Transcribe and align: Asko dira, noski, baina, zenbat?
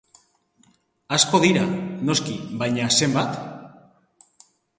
Asko 1.17 1.41
dira, 1.43 1.65
noski, 2.09 2.39
baina, 2.63 2.89
zenbat? 3.01 3.39